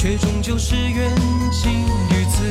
[0.00, 1.14] 却终究是缘
[1.52, 1.70] 尽
[2.08, 2.42] 于此，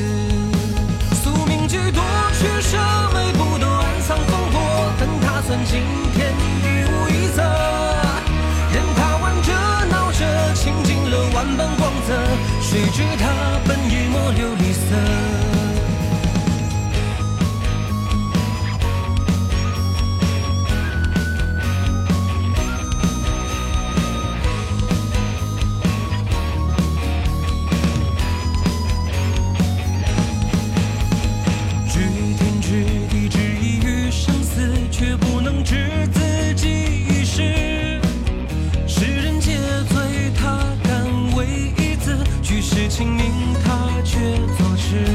[1.16, 2.04] 宿命几多
[2.38, 2.78] 取舍，
[3.12, 4.94] 每步都暗藏风波。
[5.00, 5.82] 等他算尽
[6.14, 7.42] 天地无一则，
[8.72, 9.52] 任他玩着
[9.90, 12.14] 闹着，倾尽了万般光泽。
[12.62, 15.39] 谁知他本一抹琉璃色。
[42.90, 44.18] 清明，他却
[44.58, 45.06] 作痴。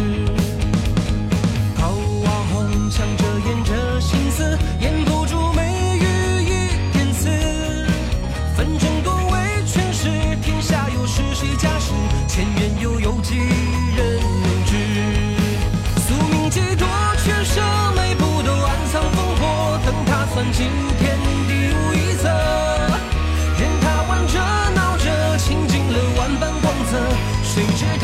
[1.77, 1.89] 桃
[2.23, 6.07] 花红墙遮掩着心思，掩不住眉宇
[6.45, 7.29] 一点刺。
[8.57, 10.09] 纷争多为权势，
[10.41, 11.93] 天下又是谁家事？
[12.29, 14.21] 前缘又有几人
[14.65, 14.73] 知？
[16.07, 16.87] 宿命几多
[17.25, 17.61] 却舍，
[17.97, 21.14] 每步都暗藏烽火，等他算尽天。
[27.55, 28.04] 谁知